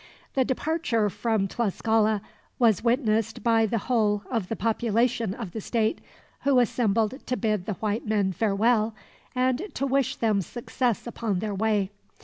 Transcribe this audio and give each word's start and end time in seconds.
The 0.33 0.43
departure 0.43 1.11
from 1.11 1.47
Tlascala 1.47 2.21
was 2.57 2.83
witnessed 2.83 3.43
by 3.43 3.67
the 3.67 3.77
whole 3.77 4.23
of 4.31 4.49
the 4.49 4.55
population 4.55 5.35
of 5.35 5.51
the 5.51 5.61
state, 5.61 6.01
who 6.41 6.57
assembled 6.57 7.23
to 7.27 7.37
bid 7.37 7.67
the 7.67 7.73
white 7.75 8.07
men 8.07 8.31
farewell, 8.31 8.95
and 9.35 9.61
to 9.75 9.85
wish 9.85 10.15
them 10.15 10.41
success 10.41 11.05
upon 11.05 11.37
their 11.37 11.53
way. 11.53 11.91